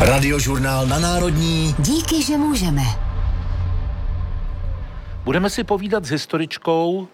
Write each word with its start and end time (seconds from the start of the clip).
Radiožurnál 0.00 0.86
na 0.86 0.98
Národní. 0.98 1.74
Díky, 1.78 2.22
že 2.22 2.36
můžeme. 2.36 2.82
Budeme 5.24 5.50
si 5.50 5.64
povídat 5.64 6.04
s 6.04 6.10
historičkou 6.10 7.08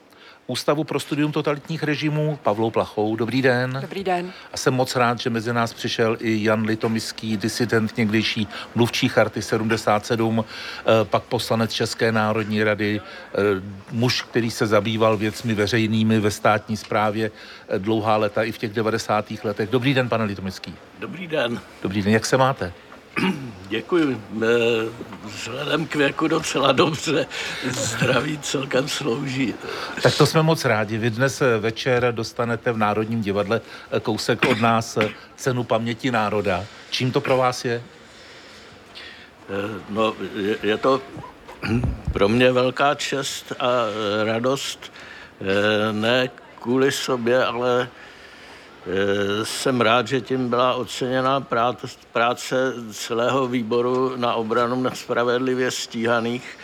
Ústavu 0.47 0.85
pro 0.85 1.01
studium 1.01 1.33
totalitních 1.33 1.83
režimů 1.83 2.39
Pavlou 2.43 2.71
Plachou. 2.71 3.17
Dobrý 3.17 3.43
den. 3.43 3.79
Dobrý 3.81 4.05
den. 4.05 4.33
A 4.53 4.57
jsem 4.57 4.75
moc 4.75 4.97
rád, 4.97 5.19
že 5.19 5.31
mezi 5.31 5.53
nás 5.53 5.73
přišel 5.75 6.17
i 6.21 6.45
Jan 6.45 6.65
Litomiský, 6.65 7.37
disident 7.37 7.97
někdejší 7.97 8.49
mluvčí 8.75 9.09
charty 9.09 9.43
77, 9.43 10.45
eh, 10.45 10.85
pak 11.05 11.23
poslanec 11.23 11.73
České 11.73 12.13
národní 12.13 12.65
rady, 12.65 13.01
eh, 13.01 13.39
muž, 13.91 14.23
který 14.23 14.51
se 14.51 14.67
zabýval 14.67 15.17
věcmi 15.17 15.55
veřejnými 15.55 16.21
ve 16.21 16.31
státní 16.31 16.77
správě 16.77 17.31
eh, 17.69 17.79
dlouhá 17.79 18.17
léta 18.17 18.43
i 18.43 18.53
v 18.53 18.59
těch 18.59 18.73
90. 18.73 19.45
letech. 19.45 19.71
Dobrý 19.71 19.95
den, 19.95 20.09
pane 20.09 20.25
Litomiský. 20.25 20.75
Dobrý 20.99 21.27
den. 21.27 21.61
Dobrý 21.83 22.03
den, 22.03 22.13
jak 22.13 22.27
se 22.27 22.37
máte? 22.37 22.73
Děkuji. 23.69 24.21
Vzhledem 25.25 25.87
k 25.87 25.95
věku 25.95 26.29
docela 26.29 26.73
dobře. 26.73 27.27
Zdraví 27.71 28.39
celkem 28.39 28.89
slouží. 28.89 29.55
Tak 30.03 30.17
to 30.17 30.27
jsme 30.27 30.43
moc 30.43 30.65
rádi. 30.65 30.99
Vy 30.99 31.11
dnes 31.11 31.43
večer 31.61 32.15
dostanete 32.15 32.73
v 32.73 32.79
Národním 32.79 33.23
divadle 33.23 33.61
kousek 34.03 34.45
od 34.49 34.61
nás 34.61 34.99
cenu 35.37 35.65
paměti 35.65 36.11
národa. 36.11 36.65
Čím 36.91 37.13
to 37.13 37.21
pro 37.21 37.37
vás 37.37 37.65
je? 37.65 37.83
No, 39.89 40.15
je, 40.37 40.57
je 40.63 40.77
to 40.77 41.03
pro 42.13 42.29
mě 42.29 42.53
velká 42.53 42.95
čest 42.95 43.53
a 43.59 43.71
radost. 44.25 44.93
Ne 45.93 46.29
kvůli 46.61 46.93
sobě, 46.93 47.45
ale 47.45 47.83
Eh, 47.83 48.02
jsem 49.43 49.81
rád, 49.81 50.09
že 50.09 50.21
tím 50.21 50.49
byla 50.49 50.75
oceněna 50.75 51.47
práce 52.13 52.75
celého 52.93 53.47
výboru 53.47 54.13
na 54.17 54.35
obranu 54.35 54.83
nespravedlivě 54.83 55.71
stíhaných 55.71 56.59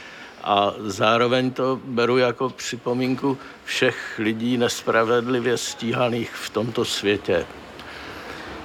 a 0.44 0.72
zároveň 0.78 1.50
to 1.50 1.80
beru 1.84 2.18
jako 2.18 2.50
připomínku 2.50 3.38
všech 3.64 4.18
lidí 4.18 4.58
nespravedlivě 4.58 5.56
stíhaných 5.56 6.30
v 6.30 6.50
tomto 6.50 6.84
světě. 6.84 7.46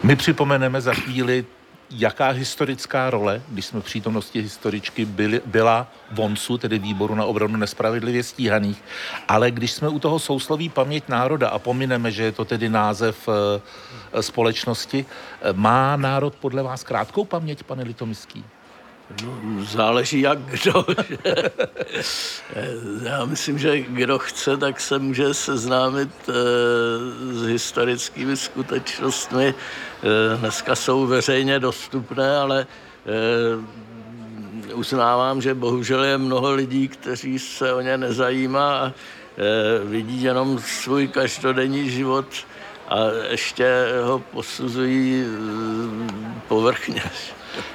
My 0.04 0.16
připomeneme 0.16 0.82
za 0.82 0.94
chvíli 0.94 1.46
jaká 1.94 2.30
historická 2.30 3.10
role, 3.10 3.42
když 3.50 3.66
jsme 3.66 3.82
v 3.82 3.86
přítomnosti 3.86 4.42
historičky 4.42 5.06
byli, 5.06 5.42
byla 5.46 5.88
VONSu, 6.12 6.58
tedy 6.58 6.80
výboru 6.80 7.16
na 7.16 7.26
obranu 7.26 7.58
nespravedlivě 7.58 8.24
stíhaných, 8.24 8.84
ale 9.28 9.52
když 9.52 9.72
jsme 9.72 9.90
u 9.90 10.00
toho 10.00 10.20
sousloví 10.20 10.70
paměť 10.70 11.08
národa 11.08 11.50
a 11.50 11.60
pomineme, 11.60 12.12
že 12.12 12.24
je 12.24 12.32
to 12.32 12.46
tedy 12.46 12.70
název 12.70 13.30
e, 13.30 14.22
společnosti, 14.22 15.06
e, 15.42 15.54
má 15.54 15.96
národ 15.96 16.36
podle 16.36 16.64
vás 16.64 16.84
krátkou 16.84 17.26
paměť, 17.26 17.64
pane 17.64 17.84
Litomiský? 17.84 18.44
No, 19.24 19.64
záleží 19.66 20.22
jak 20.22 20.40
kdo. 20.40 20.86
Já 23.04 23.26
myslím, 23.26 23.60
že 23.60 23.80
kdo 23.80 24.20
chce, 24.20 24.58
tak 24.58 24.80
se 24.80 25.00
může 25.00 25.34
seznámit 25.34 26.10
e, 26.30 26.34
s 27.34 27.44
historickými 27.44 28.38
skutečnostmi. 28.38 29.48
E, 29.48 30.38
dneska 30.38 30.76
jsou 30.76 31.08
veřejně 31.08 31.60
dostupné, 31.60 32.38
ale 32.38 32.68
e, 34.72 34.74
uznávám, 34.74 35.42
že 35.42 35.54
bohužel 35.54 36.04
je 36.04 36.18
mnoho 36.18 36.54
lidí, 36.54 36.88
kteří 36.88 37.40
se 37.40 37.74
o 37.74 37.82
ně 37.82 37.98
nezajímá 37.98 38.78
a 38.78 38.94
vidí 39.84 40.24
jenom 40.24 40.60
svůj 40.60 41.08
každodenní 41.08 41.90
život 41.90 42.26
a 42.88 42.98
ještě 43.30 43.86
ho 44.04 44.20
posuzují 44.20 45.26
povrchně. 46.48 47.04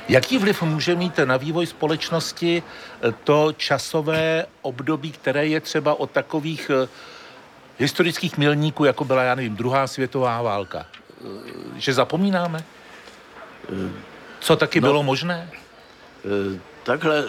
Jaký 0.09 0.39
vliv 0.39 0.63
může 0.63 0.95
mít 0.95 1.19
na 1.25 1.37
vývoj 1.37 1.67
společnosti 1.67 2.63
eh, 2.63 3.13
to 3.25 3.53
časové 3.53 4.47
období, 4.63 5.13
které 5.13 5.47
je 5.47 5.61
třeba 5.61 6.01
od 6.01 6.11
takových 6.11 6.71
eh, 6.71 6.89
historických 7.79 8.39
milníků, 8.39 8.85
jako 8.85 9.05
byla, 9.05 9.23
já 9.23 9.35
nevím, 9.35 9.57
druhá 9.57 9.87
světová 9.87 10.43
válka? 10.43 10.87
Eh, 10.87 11.25
že 11.77 11.95
zapomínáme? 11.95 12.65
Co 14.41 14.57
taky 14.57 14.81
no, 14.81 14.89
bylo 14.89 15.03
možné? 15.03 15.51
Takhle, 16.83 17.25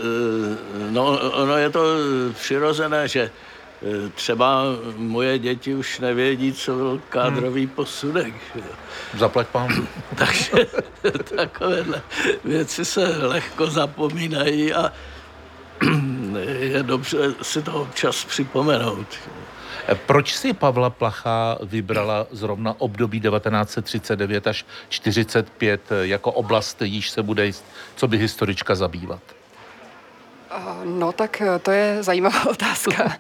no, 0.90 1.20
ono 1.32 1.58
je 1.58 1.70
to 1.70 1.84
přirozené, 2.34 3.08
že 3.08 3.32
Třeba 4.16 4.64
moje 4.98 5.40
děti 5.40 5.76
už 5.76 6.00
nevědí, 6.00 6.54
co 6.54 6.76
byl 6.76 7.02
kádrový 7.10 7.66
hmm. 7.66 7.76
posudek. 7.76 8.34
Zaplať 9.18 9.48
pán. 9.48 9.88
Takže 10.16 10.52
takovéhle 11.36 12.02
věci 12.44 12.86
se 12.86 13.08
lehko 13.28 13.68
zapomínají 13.68 14.74
a 14.74 14.92
je 16.60 16.84
dobře 16.84 17.18
si 17.42 17.62
to 17.62 17.74
občas 17.74 18.26
připomenout. 18.26 19.08
Proč 20.06 20.36
si 20.36 20.54
Pavla 20.54 20.90
Placha 20.90 21.58
vybrala 21.64 22.28
zrovna 22.32 22.76
období 22.78 23.22
1939 23.22 24.48
až 24.48 24.66
45 24.90 25.82
jako 26.02 26.32
oblast, 26.32 26.82
již 26.82 27.10
se 27.10 27.24
bude, 27.24 27.52
co 27.96 28.08
by 28.08 28.18
historička 28.18 28.76
zabývat? 28.76 29.39
No 30.84 31.12
tak 31.12 31.42
eh, 31.42 31.60
to 31.60 31.72
je 31.72 32.04
zajímavá 32.04 32.46
otázka. 32.50 33.18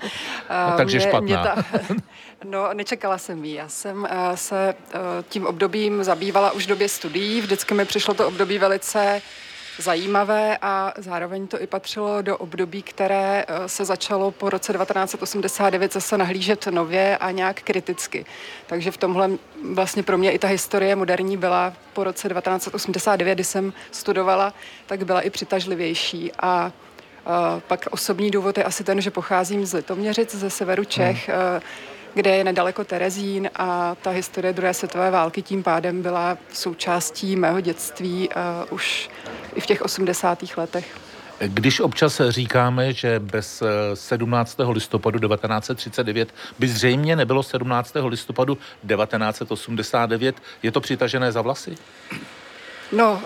No, 0.69 0.77
takže 0.77 0.97
mě, 0.97 1.07
špatná. 1.07 1.25
Mě 1.25 1.37
ta, 1.37 1.65
no, 2.43 2.73
nečekala 2.73 3.17
jsem 3.17 3.45
ji. 3.45 3.55
Já 3.55 3.69
jsem 3.69 4.07
eh, 4.09 4.37
se 4.37 4.75
eh, 4.93 4.97
tím 5.29 5.45
obdobím 5.45 6.03
zabývala 6.03 6.51
už 6.51 6.65
v 6.65 6.69
době 6.69 6.89
studií. 6.89 7.41
Vždycky 7.41 7.73
mi 7.73 7.85
přišlo 7.85 8.13
to 8.13 8.27
období 8.27 8.57
velice 8.57 9.21
zajímavé 9.77 10.57
a 10.61 10.93
zároveň 10.97 11.47
to 11.47 11.61
i 11.61 11.67
patřilo 11.67 12.21
do 12.21 12.37
období, 12.37 12.83
které 12.83 13.45
se 13.67 13.85
začalo 13.85 14.31
po 14.31 14.49
roce 14.49 14.73
1989 14.73 15.93
zase 15.93 16.17
nahlížet 16.17 16.67
nově 16.67 17.17
a 17.17 17.31
nějak 17.31 17.61
kriticky. 17.61 18.25
Takže 18.67 18.91
v 18.91 18.97
tomhle 18.97 19.29
vlastně 19.73 20.03
pro 20.03 20.17
mě 20.17 20.31
i 20.31 20.39
ta 20.39 20.47
historie 20.47 20.95
moderní 20.95 21.37
byla 21.37 21.73
po 21.93 22.03
roce 22.03 22.29
1989, 22.29 23.35
kdy 23.35 23.43
jsem 23.43 23.73
studovala, 23.91 24.53
tak 24.85 25.03
byla 25.03 25.21
i 25.21 25.29
přitažlivější 25.29 26.31
a 26.39 26.71
pak 27.67 27.87
osobní 27.91 28.31
důvod 28.31 28.57
je 28.57 28.63
asi 28.63 28.83
ten, 28.83 29.01
že 29.01 29.11
pocházím 29.11 29.65
z 29.65 29.73
Litoměřic, 29.73 30.35
ze 30.35 30.49
severu 30.49 30.83
Čech, 30.83 31.29
hmm. 31.29 31.61
kde 32.13 32.35
je 32.35 32.43
nedaleko 32.43 32.83
Terezín 32.83 33.49
a 33.55 33.95
ta 34.01 34.09
historie 34.09 34.53
druhé 34.53 34.73
světové 34.73 35.11
války 35.11 35.41
tím 35.41 35.63
pádem 35.63 36.01
byla 36.01 36.37
součástí 36.53 37.35
mého 37.35 37.61
dětství 37.61 38.29
uh, 38.29 38.35
už 38.69 39.09
i 39.55 39.61
v 39.61 39.65
těch 39.65 39.81
80. 39.81 40.43
letech. 40.57 40.95
Když 41.39 41.79
občas 41.79 42.21
říkáme, 42.29 42.93
že 42.93 43.19
bez 43.19 43.63
17. 43.93 44.57
listopadu 44.69 45.19
1939 45.19 46.33
by 46.59 46.67
zřejmě 46.67 47.15
nebylo 47.15 47.43
17. 47.43 47.93
listopadu 48.05 48.55
1989, 48.55 50.35
je 50.63 50.71
to 50.71 50.81
přitažené 50.81 51.31
za 51.31 51.41
vlasy? 51.41 51.75
No, 52.91 53.21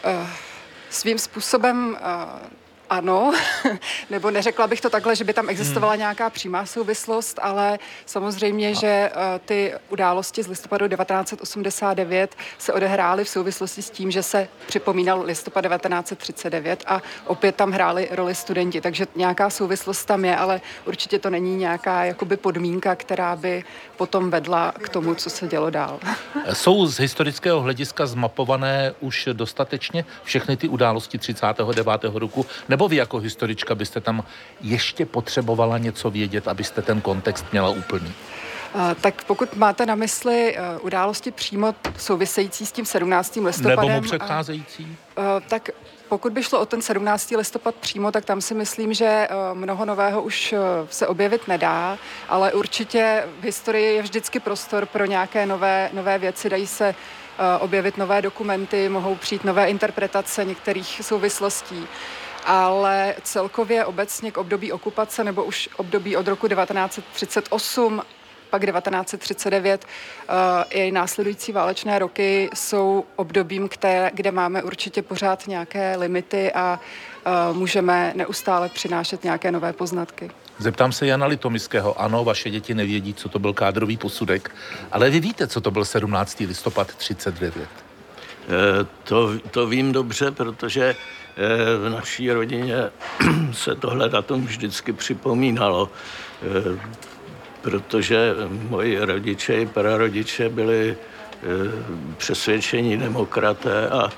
svým 0.89 1.19
způsobem 1.19 1.97
ano, 2.93 3.31
nebo 4.09 4.31
neřekla 4.31 4.67
bych 4.67 4.81
to 4.81 4.89
takhle, 4.89 5.15
že 5.15 5.23
by 5.23 5.33
tam 5.33 5.49
existovala 5.49 5.93
hmm. 5.93 5.99
nějaká 5.99 6.29
přímá 6.29 6.65
souvislost, 6.65 7.39
ale 7.41 7.79
samozřejmě, 8.05 8.75
že 8.75 9.11
uh, 9.15 9.21
ty 9.45 9.73
události 9.89 10.43
z 10.43 10.47
listopadu 10.47 10.87
1989 10.87 12.35
se 12.57 12.73
odehrály 12.73 13.23
v 13.23 13.29
souvislosti 13.29 13.81
s 13.81 13.89
tím, 13.89 14.11
že 14.11 14.23
se 14.23 14.47
připomínal 14.67 15.21
listopad 15.21 15.61
1939 15.61 16.83
a 16.87 17.01
opět 17.25 17.55
tam 17.55 17.71
hráli 17.71 18.09
roli 18.11 18.35
studenti, 18.35 18.81
takže 18.81 19.07
nějaká 19.15 19.49
souvislost 19.49 20.05
tam 20.05 20.25
je, 20.25 20.37
ale 20.37 20.61
určitě 20.85 21.19
to 21.19 21.29
není 21.29 21.57
nějaká 21.57 22.05
jakoby 22.05 22.37
podmínka, 22.37 22.95
která 22.95 23.35
by 23.35 23.63
potom 23.97 24.29
vedla 24.29 24.71
k 24.71 24.89
tomu, 24.89 25.15
co 25.15 25.29
se 25.29 25.47
dělo 25.47 25.69
dál. 25.69 25.99
Jsou 26.53 26.85
z 26.85 26.99
historického 26.99 27.61
hlediska 27.61 28.05
zmapované 28.05 28.93
už 28.99 29.29
dostatečně 29.33 30.05
všechny 30.23 30.57
ty 30.57 30.67
události 30.67 31.17
39. 31.17 32.03
roku, 32.13 32.45
nebo 32.69 32.82
nebo 32.83 32.89
vy 32.89 32.95
jako 32.95 33.19
historička 33.19 33.75
byste 33.75 34.01
tam 34.01 34.23
ještě 34.61 35.05
potřebovala 35.05 35.77
něco 35.77 36.09
vědět, 36.09 36.47
abyste 36.47 36.81
ten 36.81 37.01
kontext 37.01 37.45
měla 37.51 37.69
úplný? 37.69 38.13
Tak 39.01 39.23
pokud 39.23 39.55
máte 39.55 39.85
na 39.85 39.95
mysli 39.95 40.57
e, 40.57 40.79
události 40.79 41.31
přímo 41.31 41.75
související 41.97 42.65
s 42.65 42.71
tím 42.71 42.85
17. 42.85 43.35
listopadem... 43.35 43.79
Nebo 43.79 43.89
mu 43.89 44.01
předcházející? 44.01 44.97
Tak 45.47 45.69
pokud 46.09 46.33
by 46.33 46.43
šlo 46.43 46.59
o 46.59 46.65
ten 46.65 46.81
17. 46.81 47.31
listopad 47.31 47.75
přímo, 47.75 48.11
tak 48.11 48.25
tam 48.25 48.41
si 48.41 48.53
myslím, 48.53 48.93
že 48.93 49.27
mnoho 49.53 49.85
nového 49.85 50.21
už 50.21 50.55
se 50.89 51.07
objevit 51.07 51.47
nedá, 51.47 51.97
ale 52.29 52.53
určitě 52.53 53.23
v 53.39 53.43
historii 53.43 53.95
je 53.95 54.01
vždycky 54.01 54.39
prostor 54.39 54.85
pro 54.85 55.05
nějaké 55.05 55.45
nové, 55.45 55.89
nové 55.93 56.17
věci, 56.17 56.49
dají 56.49 56.67
se 56.67 56.95
objevit 57.59 57.97
nové 57.97 58.21
dokumenty, 58.21 58.89
mohou 58.89 59.15
přijít 59.15 59.43
nové 59.43 59.69
interpretace 59.69 60.45
některých 60.45 61.01
souvislostí 61.03 61.87
ale 62.45 63.15
celkově 63.23 63.85
obecně 63.85 64.31
k 64.31 64.37
období 64.37 64.71
okupace 64.71 65.23
nebo 65.23 65.43
už 65.43 65.69
období 65.77 66.15
od 66.15 66.27
roku 66.27 66.47
1938 66.47 68.01
pak 68.49 68.65
1939 68.65 69.85
i 70.69 70.91
následující 70.91 71.51
válečné 71.51 71.99
roky 71.99 72.49
jsou 72.53 73.05
obdobím, 73.15 73.69
které, 73.69 74.11
kde 74.13 74.31
máme 74.31 74.63
určitě 74.63 75.01
pořád 75.01 75.47
nějaké 75.47 75.95
limity 75.97 76.51
a 76.53 76.79
můžeme 77.53 78.13
neustále 78.15 78.69
přinášet 78.69 79.23
nějaké 79.23 79.51
nové 79.51 79.73
poznatky. 79.73 80.31
Zeptám 80.57 80.91
se 80.91 81.05
Jana 81.05 81.25
Litomiského. 81.25 82.01
Ano, 82.01 82.23
vaše 82.23 82.49
děti 82.49 82.73
nevědí, 82.73 83.13
co 83.13 83.29
to 83.29 83.39
byl 83.39 83.53
kádrový 83.53 83.97
posudek, 83.97 84.51
ale 84.91 85.09
vy 85.09 85.19
víte, 85.19 85.47
co 85.47 85.61
to 85.61 85.71
byl 85.71 85.85
17. 85.85 86.39
listopad 86.39 86.95
39. 86.95 87.53
Eh, 87.53 88.85
to, 89.03 89.29
to 89.51 89.67
vím 89.67 89.91
dobře, 89.91 90.31
protože 90.31 90.83
eh, 90.89 90.95
v 91.85 91.89
naší 91.89 92.31
rodině 92.31 92.75
se 93.51 93.75
tohle 93.75 94.09
datum 94.09 94.45
vždycky 94.45 94.93
připomínalo, 94.93 95.89
eh, 96.41 96.79
protože 97.61 98.33
moji 98.69 98.99
rodiče 98.99 99.53
i 99.53 99.65
prarodiče 99.65 100.49
byli 100.49 100.97
přesvědčení 102.17 102.97
demokraté 102.97 103.89
a 103.89 104.09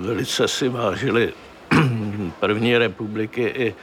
velice 0.00 0.48
si 0.48 0.68
vážili 0.68 1.32
první 2.40 2.78
republiky 2.78 3.42
i 3.42 3.74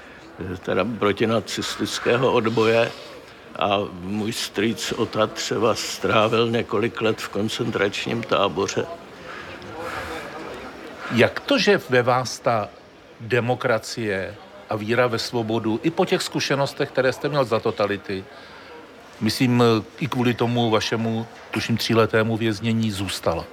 teda 0.63 0.85
protinacistického 0.99 2.33
odboje 2.33 2.91
a 3.59 3.79
můj 4.01 4.33
strýc 4.33 4.91
Ota 4.91 5.27
třeba 5.27 5.75
strávil 5.75 6.49
několik 6.49 7.01
let 7.01 7.21
v 7.21 7.29
koncentračním 7.29 8.23
táboře. 8.23 8.85
Jak 11.11 11.39
to, 11.39 11.57
že 11.57 11.81
ve 11.89 12.01
vás 12.01 12.39
ta 12.39 12.69
demokracie 13.19 14.35
a 14.69 14.75
víra 14.75 15.07
ve 15.07 15.19
svobodu, 15.19 15.79
i 15.83 15.91
po 15.91 16.05
těch 16.05 16.21
zkušenostech, 16.21 16.89
které 16.89 17.13
jste 17.13 17.29
měl 17.29 17.45
za 17.45 17.59
totality, 17.59 18.25
myslím 19.21 19.63
i 19.99 20.07
kvůli 20.07 20.33
tomu 20.33 20.69
vašemu, 20.69 21.27
tuším, 21.51 21.77
tříletému 21.77 22.37
věznění 22.37 22.91
zůstala? 22.91 23.45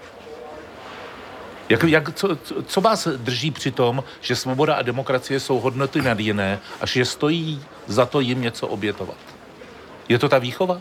Jak, 1.68 1.82
jak, 1.82 2.14
co, 2.14 2.36
co 2.66 2.80
vás 2.80 3.08
drží 3.08 3.50
při 3.50 3.70
tom, 3.70 4.04
že 4.20 4.36
svoboda 4.36 4.74
a 4.74 4.82
demokracie 4.82 5.40
jsou 5.40 5.60
hodnoty 5.60 6.02
nad 6.02 6.20
jiné 6.20 6.60
a 6.80 6.86
že 6.86 7.04
stojí 7.04 7.62
za 7.86 8.06
to 8.06 8.20
jim 8.20 8.42
něco 8.42 8.66
obětovat? 8.66 9.16
Je 10.08 10.18
to 10.18 10.28
ta 10.28 10.38
výchova? 10.38 10.80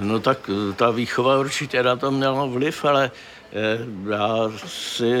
No 0.00 0.20
tak 0.20 0.50
ta 0.76 0.90
výchova 0.90 1.38
určitě 1.38 1.82
na 1.82 1.96
to 1.96 2.10
měla 2.10 2.44
vliv, 2.44 2.84
ale 2.84 3.10
eh, 3.52 3.78
já 4.10 4.52
si 4.66 5.12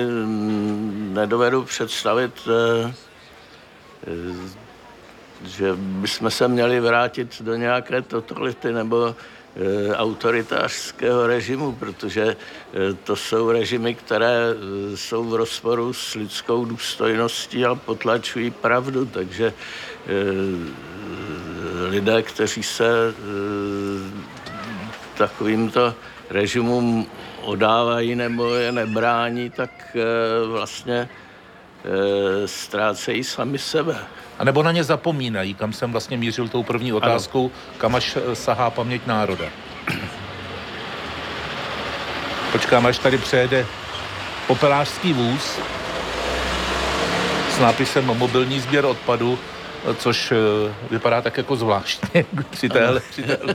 nedovedu 1.14 1.64
představit, 1.64 2.32
eh, 2.48 2.94
eh, 4.06 4.60
že 5.44 5.72
bychom 5.76 6.30
se 6.30 6.48
měli 6.48 6.80
vrátit 6.80 7.42
do 7.42 7.54
nějaké 7.54 8.02
totality 8.02 8.72
nebo 8.72 9.14
Eh, 9.56 9.94
autoritářského 9.96 11.26
režimu, 11.26 11.72
protože 11.72 12.22
eh, 12.26 12.94
to 13.04 13.16
jsou 13.16 13.50
režimy, 13.50 13.94
které 13.94 14.36
eh, 14.50 14.96
jsou 14.96 15.24
v 15.24 15.34
rozporu 15.34 15.92
s 15.92 16.14
lidskou 16.14 16.64
důstojností 16.64 17.64
a 17.64 17.74
potlačují 17.74 18.50
pravdu, 18.50 19.06
takže 19.06 19.52
lidé, 21.88 22.22
kteří 22.22 22.62
se 22.62 23.14
takovýmto 25.20 25.94
režimům 26.30 27.06
odávají 27.42 28.14
nebo 28.14 28.54
je 28.54 28.72
nebrání, 28.72 29.50
tak 29.50 29.96
vlastně 30.46 31.08
ztrácejí 32.46 33.24
sami 33.24 33.58
sebe. 33.58 33.96
A 34.40 34.44
nebo 34.44 34.62
na 34.62 34.72
ně 34.72 34.84
zapomínají, 34.84 35.54
kam 35.54 35.72
jsem 35.72 35.92
vlastně 35.92 36.16
mířil 36.16 36.48
tou 36.48 36.62
první 36.62 36.92
otázkou, 36.92 37.44
ano. 37.44 37.74
kam 37.78 37.94
až 37.94 38.16
eh, 38.16 38.34
sahá 38.34 38.70
paměť 38.70 39.06
národa. 39.06 39.44
Počkám, 42.52 42.86
až 42.86 42.98
tady 42.98 43.18
přejede 43.18 43.66
popelářský 44.46 45.12
vůz 45.12 45.58
s 47.56 47.58
nápisem 47.58 48.04
mobilní 48.04 48.60
sběr 48.60 48.84
odpadu, 48.84 49.38
což 49.98 50.32
eh, 50.32 50.36
vypadá 50.90 51.22
tak 51.22 51.36
jako 51.36 51.56
zvláštně 51.56 52.24
při 52.50 52.68
téhle, 52.68 53.00
při 53.10 53.22
téhle. 53.22 53.54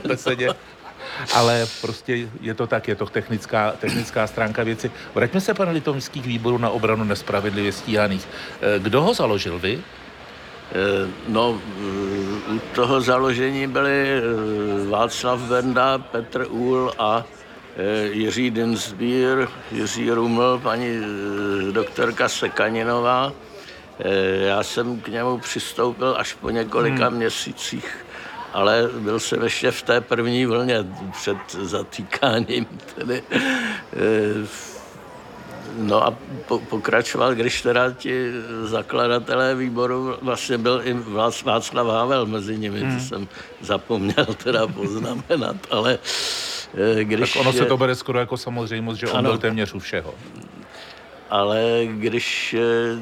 Ale 1.34 1.66
prostě 1.80 2.28
je 2.40 2.54
to 2.54 2.66
tak, 2.66 2.88
je 2.88 2.94
to 2.94 3.06
technická, 3.06 3.72
technická 3.80 4.26
stránka 4.26 4.62
věci. 4.62 4.90
Vraťme 5.14 5.40
se, 5.40 5.54
pane 5.54 5.72
Litomský, 5.72 6.20
k 6.20 6.26
výboru 6.26 6.58
na 6.58 6.70
obranu 6.70 7.04
nespravedlivě 7.04 7.72
stíhaných. 7.72 8.28
Eh, 8.60 8.78
kdo 8.78 9.02
ho 9.02 9.14
založil, 9.14 9.58
vy? 9.58 9.78
Eh, 9.78 11.10
no, 11.28 11.60
eh, 11.60 12.52
u 12.52 12.60
toho 12.74 13.00
založení 13.00 13.66
byli 13.66 14.20
Václav 14.88 15.40
Benda, 15.40 15.98
Petr 15.98 16.46
Úl 16.50 16.92
a 16.98 17.24
Jiří 18.12 18.50
Dinsbír, 18.50 19.48
Jiří 19.72 20.10
Ruml, 20.10 20.60
paní 20.62 20.88
doktorka 21.70 22.28
Sekaninová. 22.28 23.32
Já 24.38 24.62
jsem 24.62 25.00
k 25.00 25.08
němu 25.08 25.38
přistoupil 25.38 26.14
až 26.18 26.34
po 26.34 26.50
několika 26.50 27.06
hmm. 27.08 27.16
měsících, 27.16 28.05
ale 28.56 28.88
byl 28.98 29.20
jsem 29.20 29.42
ještě 29.42 29.70
v 29.70 29.82
té 29.82 30.00
první 30.00 30.46
vlně 30.46 30.86
před 31.12 31.36
zatýkáním. 31.50 32.66
Tedy, 32.94 33.22
No 35.78 36.06
a 36.06 36.14
po, 36.48 36.58
pokračoval, 36.58 37.34
když 37.34 37.62
teda 37.62 37.92
ti 37.92 38.30
zakladatelé 38.62 39.54
výboru, 39.54 40.14
vlastně 40.22 40.58
byl 40.58 40.80
i 40.84 40.92
Václav 41.42 41.86
Havel 41.86 42.26
mezi 42.26 42.58
nimi, 42.58 42.80
hmm. 42.80 42.98
to 42.98 43.04
jsem 43.04 43.28
zapomněl 43.60 44.26
teda 44.44 44.66
poznamenat, 44.66 45.56
ale 45.70 45.98
eh, 46.98 47.04
když... 47.04 47.32
Tak 47.32 47.40
ono 47.40 47.52
se 47.52 47.64
to 47.64 47.76
bere 47.76 47.94
skoro 47.94 48.18
jako 48.18 48.36
samozřejmost, 48.36 49.00
že 49.00 49.08
on 49.08 49.16
ano, 49.16 49.30
byl 49.30 49.38
téměř 49.38 49.74
u 49.74 49.78
všeho. 49.78 50.14
Ale 51.30 51.80
když 51.86 52.54
eh, 52.54 52.98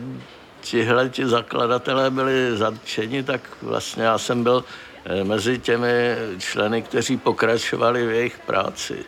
tihle 0.61 1.09
ti 1.09 1.27
zakladatelé 1.27 2.11
byli 2.11 2.57
zatčeni, 2.57 3.23
tak 3.23 3.41
vlastně 3.63 4.03
já 4.03 4.19
jsem 4.19 4.43
byl 4.43 4.65
eh, 4.65 4.94
mezi 5.25 5.59
těmi 5.59 6.17
členy, 6.39 6.83
kteří 6.83 7.17
pokračovali 7.17 8.07
v 8.07 8.11
jejich 8.11 8.39
práci. 8.39 9.05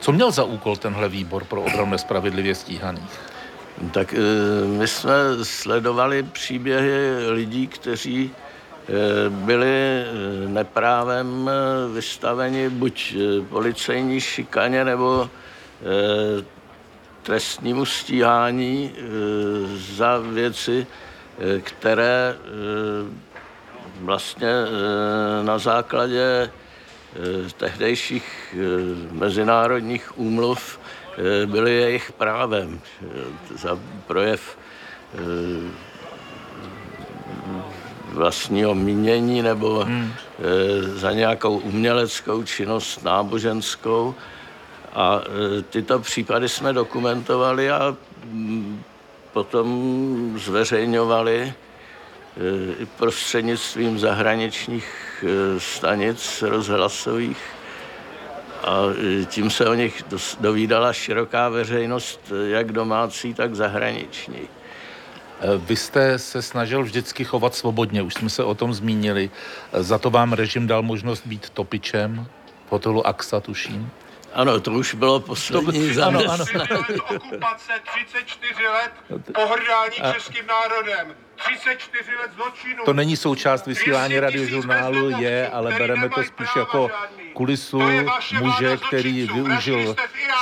Co 0.00 0.12
měl 0.12 0.30
za 0.30 0.44
úkol 0.44 0.76
tenhle 0.76 1.08
výbor 1.08 1.44
pro 1.44 1.62
obranu 1.62 1.90
nespravedlivě 1.90 2.54
stíhaných? 2.54 3.20
Tak 3.90 4.14
eh, 4.14 4.18
my 4.66 4.88
jsme 4.88 5.12
sledovali 5.42 6.22
příběhy 6.22 7.30
lidí, 7.30 7.66
kteří 7.66 8.30
eh, 8.30 8.92
byli 9.28 9.68
eh, 9.68 10.04
neprávem 10.48 11.50
vystaveni 11.94 12.68
buď 12.68 13.16
policejní 13.48 14.20
šikaně 14.20 14.84
nebo 14.84 15.30
trestnímu 17.22 17.84
stíhání 17.84 18.92
za 19.96 20.18
věci, 20.18 20.86
které 21.62 22.34
vlastně 24.00 24.48
na 25.42 25.58
základě 25.58 26.50
Eh, 27.12 27.50
tehdejších 27.56 28.56
eh, 28.56 28.58
mezinárodních 29.12 30.18
úmluv 30.18 30.80
byly 31.46 31.72
jejich 31.74 32.12
právem 32.12 32.80
za 33.54 33.78
projev 34.06 34.58
vlastního 38.12 38.74
mínění 38.74 39.42
nebo 39.42 39.84
hmm. 39.84 40.12
za 40.94 41.12
nějakou 41.12 41.58
uměleckou 41.58 42.42
činnost 42.42 43.04
náboženskou. 43.04 44.14
A 44.92 45.20
tyto 45.70 45.98
případy 45.98 46.48
jsme 46.48 46.72
dokumentovali 46.72 47.70
a 47.70 47.96
mm, 48.24 48.82
potom 49.32 50.38
zveřejňovali 50.38 51.54
i 52.78 52.86
prostřednictvím 52.86 53.98
zahraničních 53.98 55.12
Eh, 55.22 55.60
stanic 55.60 56.42
rozhlasových 56.42 57.38
a 58.64 58.78
eh, 59.22 59.24
tím 59.24 59.50
se 59.50 59.68
o 59.68 59.74
nich 59.74 60.02
dovídala 60.40 60.92
široká 60.92 61.48
veřejnost, 61.48 62.32
jak 62.46 62.72
domácí, 62.72 63.34
tak 63.34 63.54
zahraniční. 63.54 64.48
Vy 65.56 65.76
jste 65.76 66.18
se 66.18 66.42
snažil 66.42 66.82
vždycky 66.82 67.24
chovat 67.24 67.54
svobodně, 67.54 68.02
už 68.02 68.14
jsme 68.14 68.30
se 68.30 68.44
o 68.44 68.54
tom 68.54 68.74
zmínili. 68.74 69.30
Za 69.72 69.98
to 69.98 70.10
vám 70.10 70.32
režim 70.32 70.66
dal 70.66 70.82
možnost 70.82 71.26
být 71.26 71.50
topičem 71.50 72.26
v 72.68 72.72
hotelu 72.72 73.06
AXA, 73.06 73.40
tuším. 73.40 73.90
Ano, 74.34 74.60
to 74.60 74.70
už 74.70 74.94
bylo 74.94 75.20
poslední 75.20 75.94
To- 75.94 76.04
ano, 76.04 76.20
ano. 76.30 76.44
okupace, 77.16 77.72
34 78.04 78.68
let 78.68 78.92
pohrdání 79.34 80.14
českým 80.14 80.46
národem, 80.46 81.06
34 81.06 81.06
let 81.06 81.06
zločinu. 81.06 81.31
To 82.84 82.92
není 82.92 83.16
součást 83.16 83.66
vysílání 83.66 84.14
200 84.14 84.20
radiožurnálu, 84.20 85.10
je, 85.10 85.48
ale 85.48 85.74
bereme 85.78 86.08
to 86.08 86.22
spíš 86.24 86.48
jako 86.56 86.88
žádný. 86.88 87.32
kulisu 87.32 87.80
muže, 88.38 88.76
který 88.76 89.26
zločinců. 89.26 89.34
využil 89.34 89.96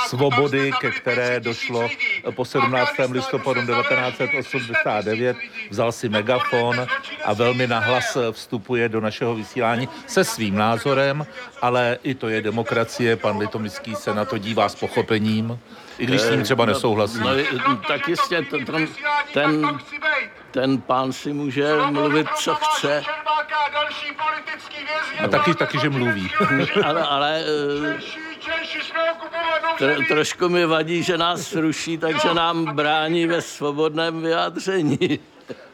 svobody, 0.07 0.71
ke 0.79 0.91
které 0.91 1.27
500 1.39 1.43
došlo 1.43 1.81
lidí. 1.81 1.95
po 2.31 2.43
V 2.43 2.47
17. 2.47 2.81
Afghánistánu 2.81 3.13
listopadu 3.13 3.61
se 3.61 3.65
zavraždili 3.67 4.29
1989, 4.29 5.37
300 5.37 5.51
lidí. 5.51 5.69
vzal 5.69 5.91
si 5.91 6.09
megafon 6.09 6.87
a 7.25 7.33
velmi 7.33 7.67
nahlas 7.67 8.17
vstupuje 8.31 8.89
do 8.89 9.01
našeho 9.01 9.35
vysílání 9.35 9.89
se 10.07 10.23
svým 10.23 10.55
názorem, 10.55 11.25
ale 11.61 11.97
i 12.03 12.15
to 12.15 12.29
je 12.29 12.41
demokracie, 12.41 13.15
pan 13.15 13.37
Litomický 13.37 13.95
se 13.95 14.13
na 14.13 14.25
to 14.25 14.37
dívá 14.37 14.69
s 14.69 14.75
pochopením, 14.75 15.59
i 15.97 16.05
když 16.05 16.21
s 16.21 16.29
ním 16.29 16.43
třeba 16.43 16.65
nesouhlasí. 16.65 17.19
No, 17.19 17.75
tak 17.87 18.07
jistě, 18.07 18.41
ten, 18.41 18.65
ten, 19.33 19.79
ten, 20.51 20.81
pán 20.81 21.13
si 21.13 21.33
může 21.33 21.75
mluvit, 21.89 22.27
co 22.35 22.55
chce, 22.55 23.03
A 25.23 25.27
taky, 25.27 25.53
taky, 25.55 25.79
že 25.79 25.89
mluví. 25.89 26.31
ale, 26.85 27.01
ale 27.03 27.43
eh, 27.89 27.99
tro, 29.77 29.93
trošku 30.07 30.49
mi 30.49 30.65
vadí, 30.65 31.03
že 31.03 31.17
nás 31.17 31.55
ruší, 31.55 31.97
takže 31.97 32.33
nám 32.33 32.75
brání 32.75 33.27
ve 33.27 33.41
svobodném 33.41 34.21
vyjádření. 34.21 34.99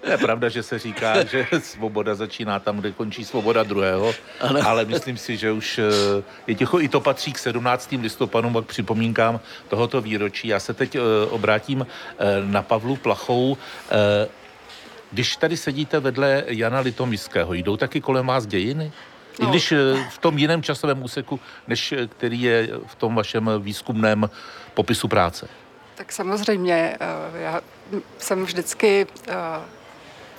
Je 0.10 0.18
pravda, 0.18 0.50
že 0.50 0.64
se 0.64 0.80
říká, 0.80 1.24
že 1.24 1.48
svoboda 1.60 2.16
začíná 2.16 2.60
tam, 2.60 2.78
kde 2.78 2.92
končí 2.92 3.26
svoboda 3.26 3.64
druhého, 3.64 4.14
Ano. 4.42 4.60
ale 4.68 4.86
myslím 4.86 5.18
si, 5.18 5.38
že 5.38 5.52
už 5.52 5.80
eh, 5.80 6.24
je 6.48 6.56
ticho, 6.56 6.80
i 6.80 6.90
to 6.90 7.02
patří 7.02 7.34
k 7.34 7.38
17. 7.38 7.92
listopadu, 8.02 8.58
a 8.58 8.62
k 8.62 8.66
připomínkám 8.66 9.40
tohoto 9.68 10.02
výročí. 10.02 10.48
Já 10.48 10.60
se 10.60 10.74
teď 10.74 10.96
eh, 10.96 11.00
obrátím 11.30 11.88
na 12.46 12.62
Pavlu 12.62 12.96
Plachou. 12.96 13.58
Když 15.12 15.36
tady 15.36 15.58
sedíte 15.58 16.00
vedle 16.00 16.44
Jana 16.48 16.80
Litomiského, 16.80 17.54
jdou 17.54 17.78
taky 17.78 18.02
kolem 18.02 18.28
vás 18.28 18.46
dějiny? 18.46 18.92
I 19.40 19.44
No. 19.44 19.50
když 19.50 19.72
eh, 19.72 19.78
v 20.10 20.18
tom 20.18 20.38
jiném 20.38 20.64
časovém 20.64 21.04
úseku, 21.04 21.40
než 21.68 21.92
eh, 21.92 22.08
který 22.08 22.42
je 22.42 22.70
v 22.86 22.96
tom 22.96 23.16
vašem 23.16 23.52
výzkumném 23.60 24.30
popisu 24.74 25.08
práce. 25.08 25.48
Tak 25.96 26.12
samozřejmě, 26.12 26.98
eh, 27.00 27.42
já 27.42 27.62
jsem 28.18 28.46
vždycky 28.46 29.08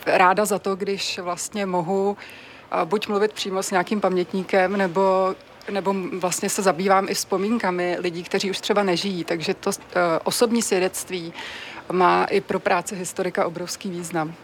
ráda 0.06 0.44
za 0.44 0.58
to, 0.58 0.76
když 0.76 1.18
vlastně 1.18 1.66
mohu 1.66 2.16
buď 2.84 3.08
mluvit 3.08 3.32
přímo 3.32 3.62
s 3.62 3.70
nějakým 3.70 4.00
pamětníkem, 4.00 4.76
nebo 4.76 5.34
nebo 5.70 5.94
vlastně 6.18 6.48
se 6.48 6.62
zabývám 6.62 7.08
i 7.08 7.14
vzpomínkami 7.14 7.96
lidí, 8.00 8.22
kteří 8.22 8.50
už 8.50 8.60
třeba 8.60 8.82
nežijí, 8.82 9.24
takže 9.24 9.54
to 9.54 9.70
osobní 10.24 10.62
svědectví 10.62 11.32
má 11.92 12.24
i 12.24 12.40
pro 12.40 12.60
práci 12.60 12.96
historika 12.96 13.46
obrovský 13.46 13.90
význam. 13.90 14.34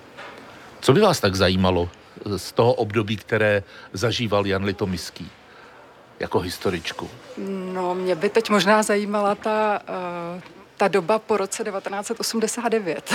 Co 0.84 0.92
by 0.92 1.00
vás 1.00 1.20
tak 1.20 1.34
zajímalo 1.34 1.88
z 2.36 2.52
toho 2.52 2.72
období, 2.74 3.16
které 3.16 3.62
zažíval 3.92 4.46
Jan 4.46 4.64
Litomiský 4.64 5.30
jako 6.20 6.38
historičku? 6.38 7.10
No, 7.72 7.94
mě 7.94 8.14
by 8.14 8.28
teď 8.28 8.50
možná 8.50 8.82
zajímala 8.82 9.34
ta, 9.34 9.80
uh, 10.36 10.40
ta 10.76 10.88
doba 10.88 11.18
po 11.18 11.36
roce 11.36 11.64
1989. 11.64 13.14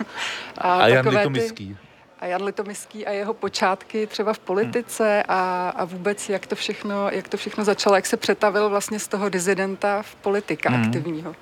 A 0.58 0.88
Jan 0.88 1.04
takové 1.04 1.18
Litomiský? 1.18 1.76
A 2.20 2.26
Jan 2.26 2.42
Litomiský 2.44 3.06
a 3.06 3.10
jeho 3.10 3.34
počátky 3.34 4.06
třeba 4.06 4.32
v 4.32 4.38
politice 4.38 5.22
a, 5.28 5.68
a 5.76 5.84
vůbec 5.84 6.28
jak 6.28 6.46
to, 6.46 6.56
všechno, 6.56 7.10
jak 7.10 7.28
to 7.28 7.36
všechno 7.36 7.64
začalo, 7.64 7.96
jak 7.96 8.06
se 8.06 8.16
přetavil 8.16 8.68
vlastně 8.68 8.98
z 8.98 9.08
toho 9.08 9.28
dizidenta 9.28 10.02
v 10.02 10.14
politika 10.14 10.70
Hmm. 10.70 10.82
aktivního. 10.82 11.34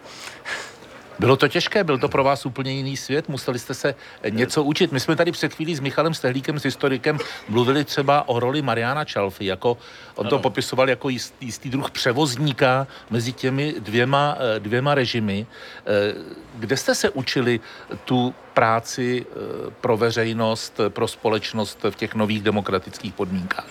Bylo 1.20 1.36
to 1.36 1.48
těžké, 1.48 1.84
byl 1.84 1.98
to 1.98 2.08
pro 2.08 2.24
vás 2.24 2.46
úplně 2.46 2.72
jiný 2.72 2.96
svět, 2.96 3.28
museli 3.28 3.58
jste 3.58 3.74
se 3.74 3.94
něco 4.30 4.64
učit. 4.64 4.92
My 4.92 5.00
jsme 5.00 5.16
tady 5.16 5.32
před 5.32 5.54
chvílí 5.54 5.74
s 5.76 5.80
Michalem 5.80 6.14
Stehlíkem, 6.14 6.58
s 6.58 6.62
historikem, 6.62 7.18
mluvili 7.48 7.84
třeba 7.84 8.28
o 8.28 8.40
roli 8.40 8.62
Mariana 8.62 9.04
Čalfy, 9.04 9.44
jako 9.44 9.78
on 10.14 10.26
to 10.26 10.38
popisoval 10.38 10.90
jako 10.90 11.08
jistý, 11.08 11.46
jistý 11.46 11.70
druh 11.70 11.90
převozníka 11.90 12.86
mezi 13.10 13.32
těmi 13.32 13.74
dvěma, 13.78 14.36
eh, 14.56 14.60
dvěma 14.60 14.94
režimy. 14.94 15.46
Eh, 15.86 16.14
Kde 16.54 16.76
jste 16.76 16.94
se 16.94 17.10
učili 17.10 17.60
tu 18.04 18.34
práci 18.54 19.26
eh, 19.28 19.70
pro 19.80 19.96
veřejnost, 19.96 20.80
pro 20.88 21.08
společnost 21.08 21.78
v 21.90 21.96
těch 21.96 22.14
nových 22.14 22.42
demokratických 22.42 23.14
podmínkách? 23.14 23.68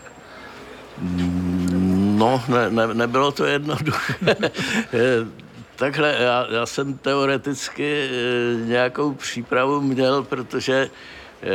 No, 2.17 2.43
ne, 2.47 2.69
ne, 2.69 2.93
nebylo 2.93 3.31
to 3.31 3.45
jednoduché. 3.45 4.13
Eh, 5.79 5.85
Takhle, 5.85 6.15
já, 6.19 6.47
já 6.49 6.65
jsem 6.65 6.97
teoreticky 6.97 8.09
eh, 8.09 8.65
nějakou 8.65 9.13
přípravu 9.13 9.81
měl, 9.81 10.23
protože 10.23 10.89
eh, 11.41 11.47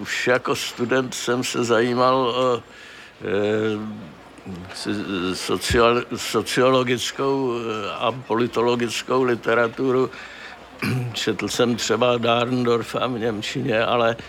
už 0.00 0.26
jako 0.26 0.56
student 0.56 1.14
jsem 1.14 1.44
se 1.44 1.64
zajímal 1.64 2.16
o 2.16 2.62
eh, 3.22 3.78
sociál, 5.34 6.02
sociologickou 6.16 7.52
eh, 7.52 7.90
a 7.98 8.12
politologickou 8.12 9.22
literaturu. 9.22 10.10
Četl 11.12 11.48
jsem 11.48 11.76
třeba 11.76 12.18
Darndorfa 12.18 13.06
v 13.06 13.18
Němčině, 13.18 13.84
ale 13.84 14.16
No, 14.16 14.24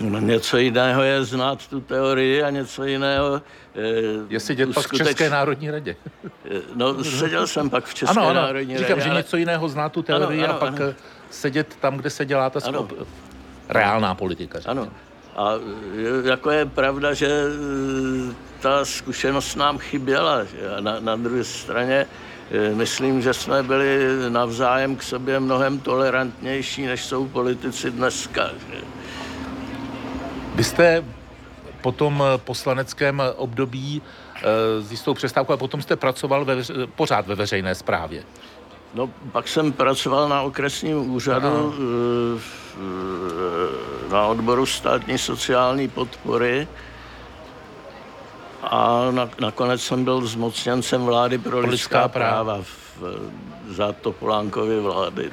něco 0.00 0.56
jiného 0.58 1.02
je 1.02 1.24
znát 1.24 1.66
tu 1.66 1.80
teorii 1.80 2.42
a 2.42 2.50
něco 2.50 2.84
jiného... 2.84 3.42
eh, 3.76 3.80
Je 4.28 4.40
sedět 4.40 4.74
pak 4.74 4.84
v 4.84 4.92
uskuteč- 4.92 5.06
České 5.08 5.30
národní 5.30 5.70
radě. 5.70 5.96
Eh, 6.24 6.58
No, 6.74 7.04
seděl 7.04 7.46
jsem 7.46 7.70
pak 7.70 7.84
v 7.84 7.94
České 7.94 8.10
Ano, 8.20 8.28
ano, 8.28 8.40
národní 8.42 8.78
říkám, 8.78 8.90
radě, 8.90 9.02
že 9.04 9.10
ale- 9.10 9.18
něco 9.20 9.36
jiného 9.36 9.68
zná 9.68 9.88
tu 9.88 10.02
teorii 10.02 10.44
Ano, 10.44 10.52
a 10.54 10.56
ano, 10.56 10.60
pak 10.60 10.80
ano. 10.80 10.90
eh, 10.90 10.94
sedět 11.30 11.76
tam, 11.80 11.96
kde 11.96 12.10
se 12.10 12.24
dělá 12.24 12.50
ta 12.50 12.60
skop... 12.60 12.92
reálná 13.68 14.14
politika. 14.14 14.58
řekněme. 14.60 14.80
Ano. 14.80 14.90
A 15.36 15.52
jako 16.24 16.50
je 16.50 16.66
pravda, 16.66 17.14
že 17.14 17.28
ta 18.60 18.84
zkušenost 18.84 19.56
nám 19.56 19.78
chyběla. 19.78 20.44
že? 20.44 20.70
A 20.76 20.80
na, 20.80 21.00
na 21.00 21.16
druhé 21.16 21.44
straně 21.44 22.06
myslím, 22.74 23.22
že 23.22 23.34
jsme 23.34 23.62
byli 23.62 23.98
navzájem 24.28 24.96
k 24.96 25.02
sobě 25.02 25.40
mnohem 25.40 25.78
tolerantnější, 25.80 26.86
než 26.86 27.04
jsou 27.04 27.28
politici 27.28 27.90
dneska. 27.90 28.50
Že? 28.70 28.80
Vy 30.60 30.64
jste 30.64 31.04
po 31.80 31.92
tom 31.92 32.24
eh, 32.26 32.38
poslaneckém 32.38 33.22
období 33.36 34.02
eh, 34.36 34.42
s 34.82 34.90
jistou 34.90 35.14
přestávkou 35.14 35.52
a 35.52 35.56
potom 35.56 35.82
jste 35.82 35.96
pracoval 35.96 36.44
ve, 36.44 36.56
pořád 36.94 37.26
ve 37.26 37.34
veřejné 37.34 37.74
správě. 37.74 38.22
No, 38.94 39.10
pak 39.32 39.48
jsem 39.48 39.72
pracoval 39.72 40.28
na 40.28 40.42
okresním 40.42 41.10
úřadu 41.10 41.74
eh, 41.76 42.40
eh, 42.76 44.12
na 44.12 44.26
odboru 44.26 44.66
státní 44.66 45.18
sociální 45.18 45.88
podpory 45.88 46.68
a 48.62 49.10
na, 49.10 49.30
nakonec 49.40 49.82
jsem 49.82 50.04
byl 50.04 50.26
zmocněncem 50.26 51.04
vlády 51.04 51.38
pro, 51.38 51.50
Pro 51.50 51.58
lidská 51.60 51.70
lidská 51.70 52.08
práva. 52.08 52.44
práva 52.44 52.62
v, 52.62 53.04
za 53.68 53.92
Topolánkovy 53.92 54.80
vlády. 54.80 55.32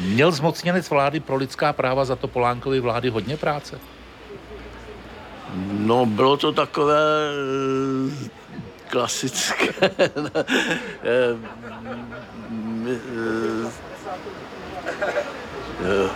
Měl 0.00 0.32
zmocněnec 0.32 0.90
vlády 0.90 1.20
pro 1.20 1.36
lidská 1.36 1.72
práva 1.72 2.04
za 2.04 2.16
to 2.16 2.28
Polánkovi 2.28 2.80
vlády 2.80 3.08
hodně 3.08 3.36
práce? 3.36 3.80
No, 5.78 6.06
bylo 6.06 6.36
to 6.36 6.52
takové 6.52 7.00
eh, 7.30 8.28
klasické. 8.88 9.90
Eh, 11.04 11.36
eh, 15.84 16.08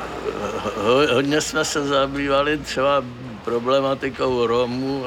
ho- 0.76 1.14
Hodně 1.14 1.40
jsme 1.40 1.64
se 1.64 1.84
zabývali 1.86 2.58
třeba 2.58 3.04
problematikou 3.44 4.46
Romů 4.46 5.04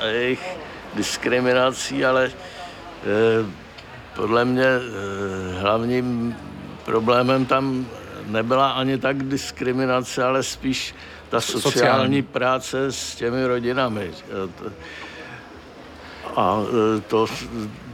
a 0.00 0.04
jejich 0.06 0.56
diskriminací, 0.94 2.04
ale 2.04 2.30
podle 4.16 4.44
mě 4.44 4.66
hlavním 5.60 6.36
problémem 6.84 7.46
tam 7.46 7.86
nebyla 8.26 8.70
ani 8.70 8.98
tak 8.98 9.22
diskriminace, 9.22 10.24
ale 10.24 10.42
spíš 10.42 10.94
ta 11.28 11.40
Sociální. 11.40 11.62
sociální 11.62 12.22
práce 12.22 12.92
s 12.92 13.14
těmi 13.14 13.46
rodinami. 13.46 14.10
to- 14.58 14.72
A 16.36 16.58
e, 16.96 17.00
to 17.00 17.26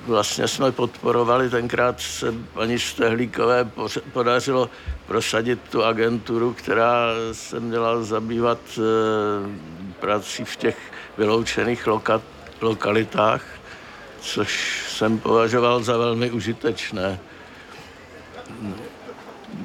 vlastně 0.07 0.49
jsme 0.49 0.73
podporovali. 0.73 1.51
Tenkrát 1.51 2.01
se 2.01 2.35
paní 2.55 2.79
Stehlíkové 2.79 3.71
podařilo 4.13 4.71
prosadit 5.07 5.61
tu 5.71 5.85
agenturu, 5.85 6.53
která 6.55 7.07
se 7.33 7.61
měla 7.61 8.03
zabývat 8.03 8.59
e, 8.79 8.81
prací 10.01 10.45
v 10.45 10.57
těch 10.57 10.77
vyloučených 11.19 11.87
loka- 11.87 12.21
lokalitách, 12.61 13.43
což 14.21 14.83
jsem 14.89 15.19
považoval 15.19 15.83
za 15.83 15.97
velmi 15.97 16.31
užitečné. 16.31 17.19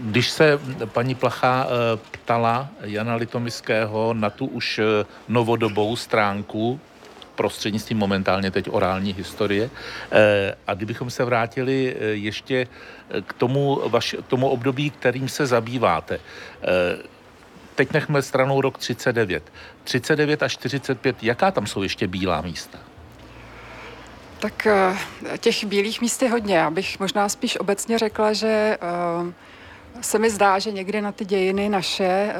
Když 0.04 0.30
se 0.30 0.60
paní 0.86 1.16
Placha 1.16 1.68
eh, 1.68 2.00
ptala 2.12 2.68
Jana 2.82 3.16
Litomiského 3.16 4.14
na 4.14 4.30
tu 4.30 4.46
už 4.46 4.80
eh, 4.80 5.06
novodobou 5.28 5.96
stránku 5.96 6.80
prostřednictvím 7.36 7.98
momentálně 7.98 8.52
teď 8.52 8.68
orální 8.72 9.14
historie. 9.14 9.70
Eh, 10.12 10.56
a 10.68 10.74
kdybychom 10.74 11.10
se 11.10 11.24
vrátili 11.24 11.96
ještě 12.00 12.68
k 13.28 13.34
tomu, 13.34 13.82
vaš, 13.90 14.16
tomu 14.28 14.50
období, 14.50 14.90
kterým 14.90 15.30
se 15.30 15.46
zabýváte. 15.46 16.20
Teď 17.76 17.94
nechme 17.94 18.22
stranou 18.22 18.62
rok 18.62 18.78
39. 18.78 19.44
39 19.84 20.44
a 20.44 20.48
45, 20.48 21.24
jaká 21.24 21.52
tam 21.52 21.68
jsou 21.68 21.84
ještě 21.84 22.08
bílá 22.08 22.42
místa? 22.42 22.78
Tak 24.40 24.68
těch 25.38 25.66
bílých 25.66 26.02
míst 26.02 26.22
je 26.22 26.30
hodně. 26.30 26.56
Já 26.56 26.70
bych 26.70 27.00
možná 27.00 27.30
spíš 27.30 27.60
obecně 27.60 28.00
řekla, 28.00 28.34
že 28.34 28.78
se 30.02 30.20
mi 30.20 30.30
zdá, 30.30 30.60
že 30.60 30.72
někdy 30.72 31.02
na 31.02 31.12
ty 31.12 31.26
dějiny 31.26 31.70
naše 31.70 32.04
eh, 32.06 32.36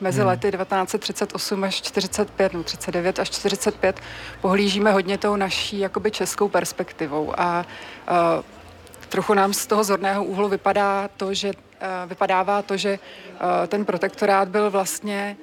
mezi 0.00 0.20
hmm. 0.20 0.28
lety 0.28 0.50
1938 0.50 1.64
až 1.64 1.82
45, 1.82 2.52
no 2.52 2.62
39 2.62 3.18
až 3.18 3.30
45 3.30 4.00
pohlížíme 4.40 4.92
hodně 4.92 5.18
tou 5.18 5.36
naší 5.36 5.78
jakoby 5.78 6.10
českou 6.10 6.48
perspektivou 6.48 7.40
a 7.40 7.66
uh, 8.10 8.44
trochu 9.08 9.34
nám 9.34 9.52
z 9.52 9.66
toho 9.66 9.84
zorného 9.84 10.24
úhlu 10.24 10.48
vypadá 10.48 11.08
to, 11.16 11.34
že 11.34 11.48
uh, 11.48 11.54
vypadává 12.06 12.62
to, 12.62 12.76
že 12.76 12.98
uh, 12.98 13.66
ten 13.66 13.84
protektorát 13.84 14.48
byl 14.48 14.70
vlastně 14.70 15.36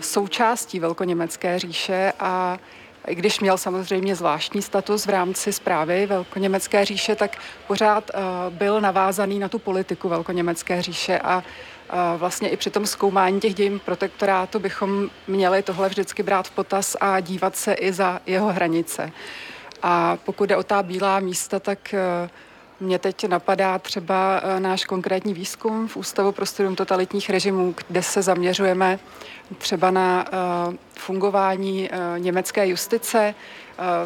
součástí 0.00 0.80
velkoněmecké 0.80 1.58
říše 1.58 2.12
a 2.20 2.58
i 3.06 3.14
když 3.14 3.40
měl 3.40 3.58
samozřejmě 3.58 4.16
zvláštní 4.16 4.62
status 4.62 5.06
v 5.06 5.10
rámci 5.10 5.52
zprávy 5.52 6.06
Velkoněmecké 6.06 6.84
říše, 6.84 7.14
tak 7.14 7.36
pořád 7.66 8.10
uh, 8.14 8.20
byl 8.54 8.80
navázaný 8.80 9.38
na 9.38 9.48
tu 9.48 9.58
politiku 9.58 10.08
Velkoněmecké 10.08 10.82
říše 10.82 11.18
a 11.18 11.36
uh, 11.36 12.20
vlastně 12.20 12.48
i 12.48 12.56
při 12.56 12.70
tom 12.70 12.86
zkoumání 12.86 13.40
těch 13.40 13.54
dějin 13.54 13.78
protektorátu 13.78 14.58
bychom 14.58 15.10
měli 15.28 15.62
tohle 15.62 15.88
vždycky 15.88 16.22
brát 16.22 16.48
v 16.48 16.50
potaz 16.50 16.96
a 17.00 17.20
dívat 17.20 17.56
se 17.56 17.72
i 17.72 17.92
za 17.92 18.20
jeho 18.26 18.52
hranice. 18.52 19.12
A 19.82 20.18
pokud 20.24 20.44
jde 20.44 20.56
o 20.56 20.62
ta 20.62 20.82
bílá 20.82 21.20
místa, 21.20 21.60
tak 21.60 21.78
uh, 21.94 22.30
mě 22.82 22.98
teď 22.98 23.28
napadá 23.28 23.78
třeba 23.78 24.42
náš 24.58 24.84
konkrétní 24.84 25.34
výzkum 25.34 25.88
v 25.88 25.96
Ústavu 25.96 26.32
pro 26.32 26.46
studium 26.46 26.76
totalitních 26.76 27.30
režimů, 27.30 27.74
kde 27.88 28.02
se 28.02 28.22
zaměřujeme 28.22 28.98
třeba 29.58 29.90
na 29.90 30.24
uh, 30.68 30.74
fungování 30.98 31.90
uh, 31.90 32.18
německé 32.18 32.68
justice 32.68 33.34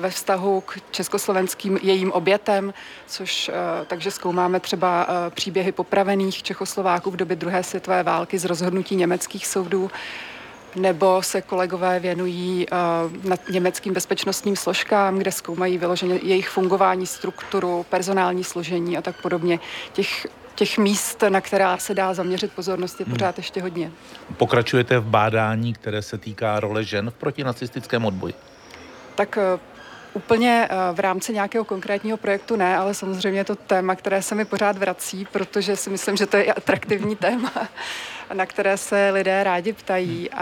ve 0.00 0.10
vztahu 0.10 0.60
k 0.60 0.78
československým 0.90 1.78
jejím 1.82 2.12
obětem, 2.12 2.74
což 3.06 3.50
takže 3.86 4.10
zkoumáme 4.10 4.60
třeba 4.60 5.06
příběhy 5.30 5.72
popravených 5.72 6.42
Čechoslováků 6.42 7.10
v 7.10 7.16
době 7.16 7.36
druhé 7.36 7.62
světové 7.62 8.02
války 8.02 8.38
z 8.38 8.44
rozhodnutí 8.44 8.96
německých 8.96 9.46
soudů, 9.46 9.90
nebo 10.76 11.22
se 11.22 11.42
kolegové 11.42 12.00
věnují 12.00 12.66
uh, 12.66 13.28
nad 13.28 13.40
německým 13.48 13.94
bezpečnostním 13.94 14.56
složkám, 14.56 15.18
kde 15.18 15.32
zkoumají 15.32 15.78
vyloženě 15.78 16.20
jejich 16.22 16.48
fungování, 16.48 17.06
strukturu, 17.06 17.86
personální 17.90 18.44
složení 18.44 18.98
a 18.98 19.02
tak 19.02 19.22
podobně. 19.22 19.58
Těch 19.92 20.26
těch 20.56 20.78
míst, 20.78 21.24
na 21.28 21.40
která 21.40 21.78
se 21.78 21.94
dá 21.94 22.14
zaměřit 22.14 22.52
pozornost, 22.52 23.00
je 23.00 23.06
hmm. 23.06 23.14
pořád 23.14 23.38
ještě 23.38 23.62
hodně. 23.62 23.90
Pokračujete 24.36 24.98
v 24.98 25.04
bádání, 25.04 25.72
které 25.72 26.02
se 26.02 26.18
týká 26.18 26.60
role 26.60 26.84
žen 26.84 27.10
v 27.10 27.14
protinacistickém 27.14 28.04
odboji? 28.04 28.34
Tak 29.14 29.38
eh, 29.38 29.58
Úplně 30.16 30.68
eh, 30.70 30.92
v 30.92 31.00
rámci 31.00 31.32
nějakého 31.32 31.64
konkrétního 31.64 32.16
projektu 32.16 32.56
ne, 32.56 32.76
ale 32.76 32.94
samozřejmě 32.94 33.40
je 33.40 33.44
to 33.44 33.56
téma, 33.56 33.94
které 33.94 34.22
se 34.22 34.34
mi 34.34 34.44
pořád 34.44 34.78
vrací, 34.78 35.26
protože 35.32 35.76
si 35.76 35.90
myslím, 35.90 36.16
že 36.16 36.26
to 36.26 36.36
je 36.36 36.52
atraktivní 36.52 37.16
téma, 37.16 37.52
na 38.34 38.46
které 38.46 38.76
se 38.76 39.10
lidé 39.10 39.44
rádi 39.44 39.72
ptají. 39.72 40.30
A, 40.30 40.36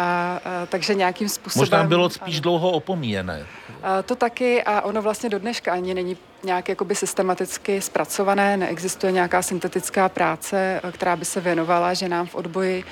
a 0.44 0.66
takže 0.66 0.94
nějakým 0.94 1.28
způsobem... 1.28 1.62
Možná 1.62 1.84
bylo 1.84 2.10
spíš 2.10 2.40
dlouho 2.40 2.70
opomíjené. 2.70 3.46
A 3.82 4.02
to 4.02 4.16
taky 4.16 4.62
a 4.62 4.80
ono 4.80 5.02
vlastně 5.02 5.30
do 5.30 5.38
dneška 5.38 5.72
ani 5.72 5.94
není 5.94 6.16
nějak 6.44 6.68
jakoby 6.68 6.94
systematicky 6.94 7.80
zpracované, 7.80 8.56
neexistuje 8.56 9.12
nějaká 9.12 9.42
syntetická 9.42 10.08
práce, 10.08 10.80
která 10.92 11.16
by 11.16 11.24
se 11.24 11.40
věnovala 11.40 11.94
ženám 11.94 12.26
v 12.26 12.34
odboji. 12.34 12.84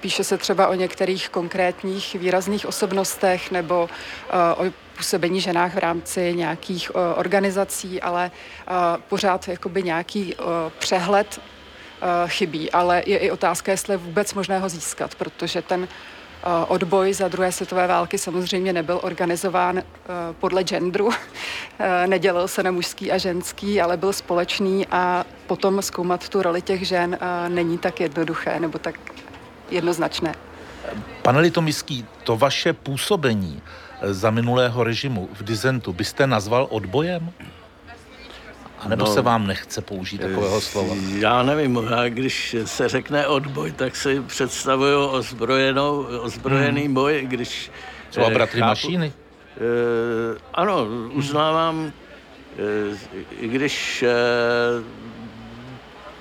Píše 0.00 0.24
se 0.24 0.38
třeba 0.38 0.68
o 0.68 0.74
některých 0.74 1.28
konkrétních 1.28 2.14
výrazných 2.14 2.66
osobnostech 2.66 3.50
nebo 3.50 3.88
o 4.56 4.64
působení 4.96 5.40
ženách 5.40 5.74
v 5.74 5.78
rámci 5.78 6.34
nějakých 6.34 6.94
organizací, 7.16 8.02
ale 8.02 8.30
pořád 9.08 9.48
jakoby 9.48 9.82
nějaký 9.82 10.34
přehled 10.78 11.40
chybí, 12.26 12.70
ale 12.70 13.02
je 13.06 13.18
i 13.18 13.30
otázka, 13.30 13.72
jestli 13.72 13.94
je 13.94 13.98
vůbec 13.98 14.34
možné 14.34 14.58
ho 14.58 14.68
získat, 14.68 15.14
protože 15.14 15.62
ten 15.62 15.80
uh, 15.80 15.86
odboj 16.68 17.12
za 17.12 17.28
druhé 17.28 17.52
světové 17.52 17.86
války 17.86 18.18
samozřejmě 18.18 18.72
nebyl 18.72 19.00
organizován 19.02 19.76
uh, 19.76 19.82
podle 20.40 20.64
genderu, 20.64 21.10
nedělil 22.06 22.48
se 22.48 22.62
na 22.62 22.70
mužský 22.70 23.12
a 23.12 23.18
ženský, 23.18 23.80
ale 23.80 23.96
byl 23.96 24.12
společný 24.12 24.86
a 24.86 25.24
potom 25.46 25.82
zkoumat 25.82 26.28
tu 26.28 26.42
roli 26.42 26.62
těch 26.62 26.86
žen 26.86 27.18
není 27.48 27.78
tak 27.78 28.00
jednoduché 28.00 28.60
nebo 28.60 28.78
tak 28.78 28.94
jednoznačné. 29.70 30.34
Pane 31.22 31.40
Litomiský, 31.40 32.06
to 32.24 32.36
vaše 32.36 32.72
působení 32.72 33.62
za 34.02 34.30
minulého 34.30 34.84
režimu 34.84 35.28
v 35.32 35.44
dizentu 35.44 35.92
byste 35.92 36.26
nazval 36.26 36.66
odbojem? 36.70 37.32
A 38.84 38.88
nebo 38.88 39.04
no, 39.04 39.14
se 39.14 39.22
vám 39.22 39.46
nechce 39.46 39.80
použít 39.80 40.18
takového 40.18 40.60
slova? 40.60 40.94
Já 41.18 41.42
nevím, 41.42 41.80
já 41.90 42.08
když 42.08 42.56
se 42.64 42.88
řekne 42.88 43.26
odboj, 43.26 43.72
tak 43.72 43.96
si 43.96 44.20
představuju 44.20 45.06
ozbrojenou, 45.06 46.06
ozbrojený 46.20 46.84
hmm. 46.84 46.94
boj, 46.94 47.26
když... 47.28 47.70
Třeba 48.10 48.26
eh, 48.26 48.34
bratry 48.34 48.60
chápu, 48.60 48.70
mašíny? 48.70 49.12
Eh, 49.56 50.38
ano, 50.54 50.86
uznávám, 51.12 51.92
eh, 52.58 52.96
i 53.40 53.48
když 53.48 54.02
eh, 54.02 54.14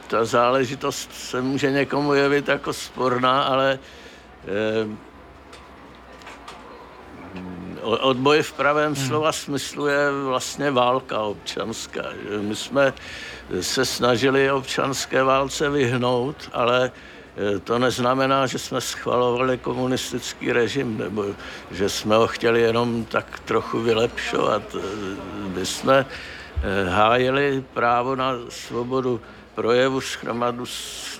ta 0.07 0.25
záležitost 0.25 1.09
se 1.13 1.41
může 1.41 1.71
někomu 1.71 2.13
jevit 2.13 2.47
jako 2.47 2.73
sporná, 2.73 3.43
ale 3.43 3.79
eh, 4.47 5.12
Odboj 7.83 8.41
v 8.41 8.53
pravém 8.53 8.95
hmm. 8.95 9.07
slova 9.07 9.31
smyslu 9.31 9.87
je 9.87 10.11
vlastně 10.25 10.71
válka 10.71 11.19
občanská. 11.19 12.03
My 12.41 12.55
jsme 12.55 12.93
se 13.61 13.85
snažili 13.85 14.51
občanské 14.51 15.23
válce 15.23 15.69
vyhnout, 15.69 16.35
ale 16.53 16.91
e, 17.55 17.59
to 17.59 17.79
neznamená, 17.79 18.47
že 18.47 18.59
jsme 18.59 18.81
schvalovali 18.81 19.57
komunistický 19.57 20.51
režim, 20.51 20.97
nebo 20.97 21.25
že 21.71 21.89
jsme 21.89 22.15
ho 22.15 22.27
chtěli 22.27 22.61
jenom 22.61 23.05
tak 23.05 23.39
trochu 23.39 23.79
vylepšovat. 23.79 24.75
E, 24.75 24.79
my 25.49 25.65
jsme 25.65 26.05
e, 26.05 26.89
hájili 26.89 27.63
právo 27.73 28.15
na 28.15 28.33
svobodu 28.49 29.21
projevu, 29.55 30.01
schromadu, 30.01 30.65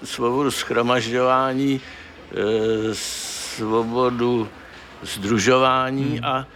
svobodu 0.04 0.52
schromažďování, 0.52 1.82
svobodu 2.93 4.49
združování 5.03 6.19
a 6.21 6.47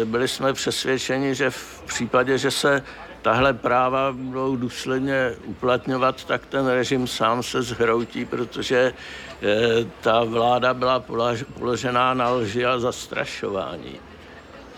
e, 0.00 0.04
byli 0.04 0.28
jsme 0.28 0.52
přesvědčeni, 0.52 1.34
že 1.34 1.50
v 1.50 1.82
případě, 1.86 2.38
že 2.38 2.50
se 2.50 2.82
tahle 3.22 3.52
práva 3.52 4.12
budou 4.12 4.56
důsledně 4.56 5.34
uplatňovat, 5.44 6.24
tak 6.24 6.46
ten 6.46 6.66
režim 6.66 7.06
sám 7.06 7.42
se 7.42 7.62
zhroutí, 7.62 8.24
protože 8.24 8.76
e, 8.76 8.92
ta 10.00 10.24
vláda 10.24 10.74
byla 10.74 11.04
položená 11.58 12.14
na 12.14 12.30
lži 12.30 12.66
a 12.66 12.78
zastrašování. 12.78 14.11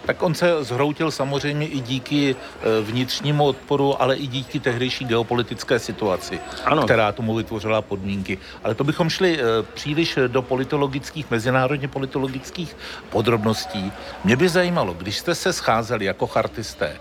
Tak 0.06 0.22
on 0.22 0.34
se 0.34 0.64
zhroutil 0.64 1.10
samozřejmě 1.10 1.66
i 1.66 1.80
díky 1.80 2.30
e, 2.30 2.80
vnitřnímu 2.80 3.44
odporu, 3.44 4.02
ale 4.02 4.16
i 4.16 4.26
díky 4.26 4.60
tehdejší 4.60 5.04
geopolitické 5.04 5.78
situaci, 5.78 6.40
ano. 6.64 6.84
která 6.84 7.12
tomu 7.12 7.34
vytvořila 7.34 7.82
podmínky. 7.82 8.38
Ale 8.64 8.74
to 8.74 8.84
bychom 8.84 9.10
šli 9.10 9.40
e, 9.40 9.62
příliš 9.74 10.18
do 10.26 10.42
politologických, 10.42 11.30
mezinárodně 11.30 11.88
politologických 11.88 12.76
podrobností. 13.10 13.92
Mě 14.24 14.36
by 14.36 14.48
zajímalo, 14.48 14.94
když 14.94 15.18
jste 15.18 15.34
se 15.34 15.52
scházeli 15.52 16.04
jako 16.04 16.26
chartisté, 16.26 16.96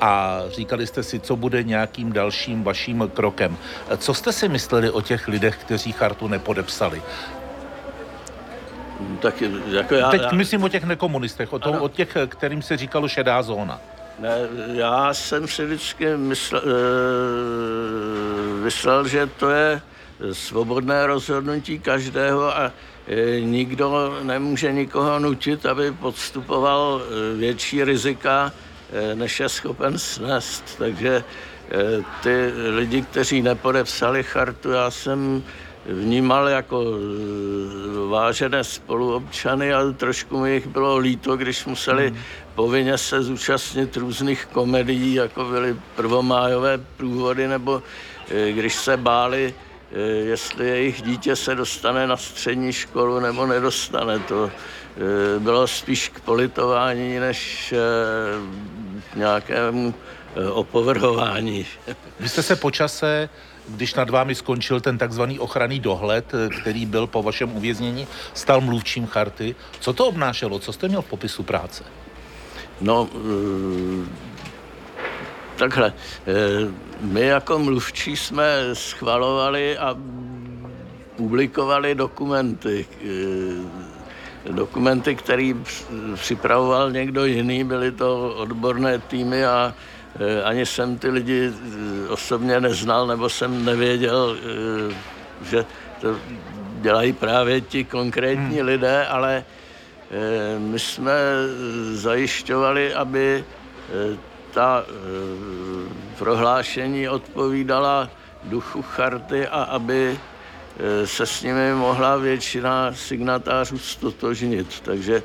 a 0.00 0.42
říkali 0.50 0.86
jste 0.86 1.02
si, 1.02 1.20
co 1.20 1.36
bude 1.36 1.62
nějakým 1.62 2.12
dalším 2.12 2.62
vaším 2.62 3.10
krokem. 3.14 3.56
Co 3.96 4.14
jste 4.14 4.32
si 4.32 4.48
mysleli 4.48 4.90
o 4.90 5.00
těch 5.00 5.28
lidech, 5.28 5.56
kteří 5.56 5.92
chartu 5.92 6.28
nepodepsali? 6.28 7.02
Tak 9.20 9.42
jako 9.70 9.94
já, 9.94 10.10
Teď 10.10 10.22
já... 10.22 10.32
myslím 10.32 10.64
o 10.64 10.68
těch 10.68 10.84
nekomunistech, 10.84 11.52
o, 11.52 11.58
to, 11.58 11.72
o 11.72 11.88
těch, 11.88 12.16
kterým 12.28 12.62
se 12.62 12.76
říkalo 12.76 13.08
šedá 13.08 13.42
zóna. 13.42 13.80
Ne, 14.18 14.38
já 14.72 15.14
jsem 15.14 15.48
si 15.48 15.64
vždycky 15.64 16.16
myslel, 16.16 16.62
e, 16.62 16.64
myslel, 18.64 19.08
že 19.08 19.26
to 19.26 19.50
je 19.50 19.80
svobodné 20.32 21.06
rozhodnutí 21.06 21.78
každého 21.78 22.56
a 22.56 22.72
e, 23.06 23.40
nikdo 23.40 24.18
nemůže 24.22 24.72
nikoho 24.72 25.18
nutit, 25.18 25.66
aby 25.66 25.92
podstupoval 25.92 27.02
větší 27.36 27.84
rizika, 27.84 28.52
než 29.14 29.40
je 29.40 29.48
schopen 29.48 29.98
snést. 29.98 30.78
Takže 30.78 31.24
ty 32.22 32.52
lidi, 32.70 33.02
kteří 33.02 33.42
nepodepsali 33.42 34.22
chartu, 34.22 34.70
já 34.70 34.90
jsem 34.90 35.42
vnímal 35.88 36.48
jako 36.48 36.84
eh, 36.84 38.08
vážené 38.08 38.64
spoluobčany, 38.64 39.74
ale 39.74 39.92
trošku 39.92 40.40
mi 40.40 40.54
jich 40.54 40.66
bylo 40.66 40.96
líto, 40.96 41.36
když 41.36 41.64
museli 41.64 42.08
hmm. 42.08 42.18
povinně 42.54 42.98
se 42.98 43.22
zúčastnit 43.22 43.96
různých 43.96 44.46
komedií, 44.46 45.14
jako 45.14 45.44
byly 45.44 45.76
prvomájové 45.96 46.78
průvody, 46.96 47.48
nebo 47.48 47.82
eh, 48.30 48.52
když 48.52 48.74
se 48.74 48.96
báli, 48.96 49.54
eh, 49.92 49.98
jestli 50.00 50.68
jejich 50.68 51.02
dítě 51.02 51.36
se 51.36 51.54
dostane 51.54 52.06
na 52.06 52.16
střední 52.16 52.72
školu 52.72 53.20
nebo 53.20 53.46
nedostane. 53.46 54.18
To 54.18 54.50
bylo 55.38 55.66
spíš 55.66 56.08
k 56.08 56.20
politování, 56.20 57.18
než 57.18 57.74
k 59.12 59.16
nějakému 59.16 59.94
opovrhování. 60.52 61.66
Vy 62.20 62.28
jste 62.28 62.42
se 62.42 62.56
počase 62.56 63.28
když 63.68 63.94
nad 63.94 64.10
vámi 64.10 64.34
skončil 64.34 64.80
ten 64.80 64.98
takzvaný 64.98 65.38
ochranný 65.38 65.80
dohled, 65.80 66.32
který 66.60 66.86
byl 66.86 67.06
po 67.06 67.22
vašem 67.22 67.56
uvěznění, 67.56 68.06
stal 68.34 68.60
mluvčím 68.60 69.06
charty. 69.06 69.54
Co 69.80 69.92
to 69.92 70.06
obnášelo? 70.06 70.58
Co 70.58 70.72
jste 70.72 70.88
měl 70.88 71.02
v 71.02 71.06
popisu 71.06 71.42
práce? 71.42 71.84
No, 72.80 73.08
eh, 73.14 74.08
takhle. 75.56 75.92
Eh, 76.26 76.32
my 77.00 77.20
jako 77.20 77.58
mluvčí 77.58 78.16
jsme 78.16 78.60
schvalovali 78.72 79.78
a 79.78 79.96
publikovali 81.16 81.94
dokumenty. 81.94 82.86
Eh, 83.04 84.52
dokumenty, 84.52 85.14
které 85.14 85.54
připravoval 86.14 86.90
někdo 86.92 87.24
jiný, 87.24 87.64
byly 87.64 87.92
to 87.92 88.34
odborné 88.34 88.98
týmy 88.98 89.44
a 89.44 89.74
Eh, 89.74 89.74
ani 90.44 90.66
jsem 90.66 90.98
ty 90.98 91.08
lidi 91.08 91.52
eh, 91.52 92.08
osobně 92.08 92.60
neznal, 92.60 93.06
nebo 93.06 93.28
jsem 93.28 93.64
nevěděl, 93.64 94.36
eh, 94.36 94.94
že 95.42 95.64
to 96.00 96.16
dělají 96.80 97.12
právě 97.12 97.60
ti 97.60 97.84
konkrétní 97.84 98.58
hmm. 98.58 98.66
lidé, 98.66 99.06
ale 99.06 99.44
my 100.58 100.78
jsme 100.78 101.12
zajišťovali, 101.92 102.94
aby 102.94 103.44
ta 104.54 104.84
prohlášení 106.18 107.08
odpovídala 107.08 108.10
duchu 108.44 108.82
charty 108.82 109.48
a 109.48 109.62
aby 109.62 110.18
se 111.04 111.26
s 111.26 111.42
nimi 111.42 111.74
mohla 111.74 112.16
většina 112.16 112.92
signatářů 112.92 113.78
stotožnit. 113.78 114.80
Takže 114.80 115.22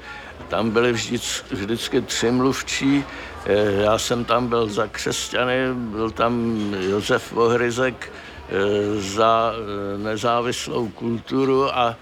tam 0.47 0.71
byly 0.71 0.91
vždycky, 0.93 1.55
vždycky 1.55 2.01
tři 2.01 2.31
mluvčí, 2.31 3.05
Eh, 3.05 3.32
já 3.45 3.97
jsem 3.97 4.25
tam 4.25 4.47
byl 4.47 4.67
za 4.67 4.87
křesťany, 4.87 5.73
byl 5.73 6.11
tam 6.11 6.55
Josef 6.79 7.31
Vohryzek 7.31 8.11
eh, 8.11 8.53
za 8.99 9.53
eh, 9.53 9.97
nezávislou 9.97 10.89
kulturu 10.89 11.77
a 11.77 11.95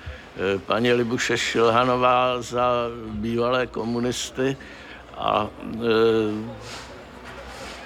paní 0.66 0.94
Libuše 0.94 1.38
Šilhanová 1.38 2.42
za 2.42 2.72
bývalé 3.08 3.68
komunisty. 3.68 4.58
A 5.18 5.48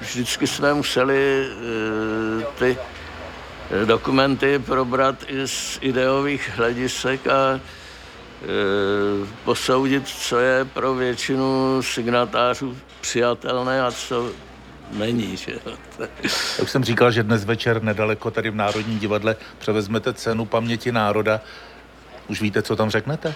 vždycky 0.02 0.48
jsme 0.48 0.74
museli 0.74 1.48
ty 2.60 2.78
dokumenty 3.86 4.60
probrat 4.60 5.16
i 5.28 5.48
z 5.48 5.78
ideových 5.82 6.52
hledisek 6.56 7.28
a 7.28 7.60
Eh, 7.60 7.85
posoudit, 9.44 10.08
co 10.08 10.40
je 10.40 10.66
pro 10.66 10.96
většinu 10.96 11.82
signatářů 11.82 12.78
přijatelné 13.02 13.82
a 13.82 13.92
co 13.92 14.32
není. 14.92 15.38
Že? 15.38 15.52
Jak 16.60 16.70
jsem 16.70 16.84
říkal, 16.84 17.12
že 17.12 17.24
dnes 17.24 17.46
večer 17.46 17.84
nedaleko 17.84 18.32
tady 18.32 18.50
v 18.50 18.56
Národním 18.56 19.00
divadle 19.00 19.36
převezmete 19.58 20.14
cenu 20.14 20.46
paměti 20.46 20.92
národa. 20.92 21.42
Už 22.28 22.42
víte, 22.42 22.62
co 22.62 22.76
tam 22.76 22.90
řeknete? 22.90 23.34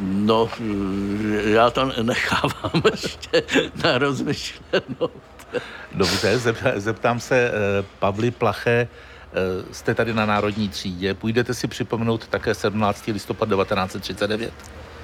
No, 0.00 0.50
já 1.44 1.70
to 1.70 1.92
nechávám 2.02 2.82
ještě 2.92 3.42
na 3.84 3.98
rozmyšlenou. 3.98 5.10
Dobře, 5.92 6.38
zeptám 6.76 7.20
se 7.20 7.50
eh, 7.50 7.84
Pavly 7.98 8.30
Plaché, 8.30 8.80
Eh, 8.80 8.88
jste 9.72 9.94
tady 9.94 10.14
na 10.14 10.26
Národní 10.26 10.68
třídě. 10.68 11.14
Půjdete 11.14 11.54
si 11.54 11.68
připomenout 11.68 12.26
také 12.26 12.54
17. 12.54 13.06
listopad 13.06 13.48
1939? 13.48 14.52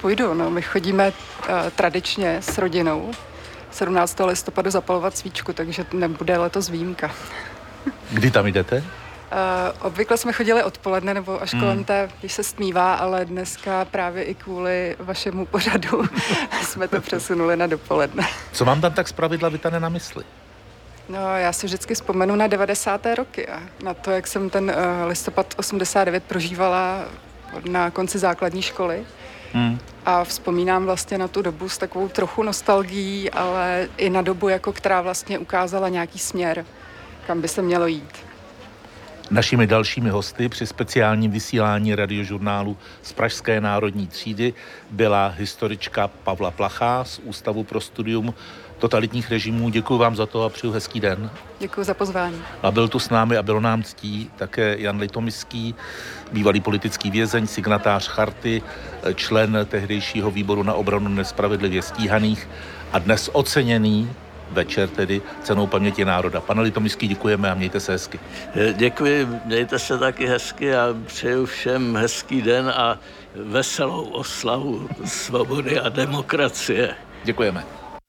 Půjdu, 0.01 0.33
no. 0.33 0.49
My 0.49 0.61
chodíme 0.61 1.07
uh, 1.09 1.55
tradičně 1.75 2.37
s 2.41 2.57
rodinou 2.57 3.11
17. 3.71 4.19
listopadu 4.25 4.69
zapalovat 4.71 5.17
svíčku, 5.17 5.53
takže 5.53 5.85
nebude 5.93 6.37
letos 6.37 6.69
výjimka. 6.69 7.11
Kdy 8.11 8.31
tam 8.31 8.47
jdete? 8.47 8.77
Uh, 8.77 9.87
obvykle 9.87 10.17
jsme 10.17 10.33
chodili 10.33 10.63
odpoledne 10.63 11.13
nebo 11.13 11.41
až 11.41 11.51
kolem 11.51 11.75
hmm. 11.75 11.83
té, 11.83 12.09
když 12.19 12.33
se 12.33 12.43
stmívá, 12.43 12.93
ale 12.93 13.25
dneska 13.25 13.85
právě 13.85 14.23
i 14.23 14.35
kvůli 14.35 14.95
vašemu 14.99 15.45
pořadu 15.45 16.03
jsme 16.63 16.87
to 16.87 17.01
přesunuli 17.01 17.57
na 17.57 17.67
dopoledne. 17.67 18.27
Co 18.51 18.65
vám 18.65 18.81
tam 18.81 18.93
tak 18.93 19.07
zpravidla 19.07 19.49
vytane 19.49 19.79
na 19.79 19.89
mysli? 19.89 20.23
No, 21.09 21.37
já 21.37 21.53
si 21.53 21.65
vždycky 21.65 21.95
vzpomenu 21.95 22.35
na 22.35 22.47
90. 22.47 23.05
roky 23.15 23.47
a 23.47 23.61
na 23.83 23.93
to, 23.93 24.11
jak 24.11 24.27
jsem 24.27 24.49
ten 24.49 24.63
uh, 24.63 25.07
listopad 25.07 25.53
89 25.57 26.23
prožívala 26.23 27.05
na 27.69 27.91
konci 27.91 28.19
základní 28.19 28.61
školy. 28.61 29.05
Hmm. 29.53 29.79
A 30.05 30.23
vzpomínám 30.23 30.85
vlastně 30.85 31.17
na 31.17 31.27
tu 31.27 31.41
dobu 31.41 31.69
s 31.69 31.77
takovou 31.77 32.07
trochu 32.07 32.43
nostalgií, 32.43 33.31
ale 33.31 33.89
i 33.97 34.09
na 34.09 34.21
dobu, 34.21 34.49
jako 34.49 34.73
která 34.73 35.01
vlastně 35.01 35.39
ukázala 35.39 35.89
nějaký 35.89 36.19
směr, 36.19 36.65
kam 37.27 37.41
by 37.41 37.47
se 37.47 37.61
mělo 37.61 37.87
jít. 37.87 38.32
Našimi 39.31 39.67
dalšími 39.67 40.09
hosty 40.09 40.49
při 40.49 40.67
speciálním 40.67 41.31
vysílání 41.31 41.95
radiožurnálu 41.95 42.77
z 43.01 43.13
Pražské 43.13 43.61
národní 43.61 44.07
třídy 44.07 44.53
byla 44.91 45.27
historička 45.27 46.07
Pavla 46.07 46.51
Plachá 46.51 47.03
z 47.03 47.19
Ústavu 47.19 47.63
pro 47.63 47.81
studium 47.81 48.33
totalitních 48.77 49.31
režimů. 49.31 49.69
Děkuji 49.69 49.97
vám 49.97 50.15
za 50.15 50.25
to 50.25 50.43
a 50.43 50.49
přeju 50.49 50.73
hezký 50.73 50.99
den. 50.99 51.29
Děkuji 51.59 51.83
za 51.83 51.93
pozvání. 51.93 52.41
A 52.63 52.71
byl 52.71 52.87
tu 52.87 52.99
s 52.99 53.09
námi 53.09 53.37
a 53.37 53.43
bylo 53.43 53.59
nám 53.59 53.83
ctí 53.83 54.31
také 54.35 54.75
Jan 54.79 54.99
Litomiský, 54.99 55.75
bývalý 56.31 56.61
politický 56.61 57.11
vězeň, 57.11 57.47
signatář 57.47 58.07
charty, 58.07 58.61
člen 59.15 59.57
tehdejšího 59.69 60.31
výboru 60.31 60.63
na 60.63 60.73
obranu 60.73 61.09
nespravedlivě 61.09 61.81
stíhaných 61.81 62.49
a 62.91 62.99
dnes 62.99 63.29
oceněný 63.33 64.09
večer 64.51 64.89
tedy 64.89 65.21
cenou 65.43 65.67
paměti 65.67 66.05
národa. 66.05 66.41
Pane 66.41 66.61
Litomiský, 66.61 67.07
děkujeme 67.07 67.51
a 67.51 67.53
mějte 67.53 67.79
se 67.79 67.91
hezky. 67.91 68.19
Děkuji, 68.73 69.27
mějte 69.45 69.79
se 69.79 69.97
taky 69.97 70.25
hezky 70.25 70.75
a 70.75 70.95
přeju 71.05 71.45
všem 71.45 71.95
hezký 71.95 72.41
den 72.41 72.69
a 72.75 72.99
veselou 73.35 74.03
oslavu 74.03 74.89
svobody 75.05 75.79
a 75.79 75.89
demokracie. 75.89 76.95
Děkujeme. 77.23 77.82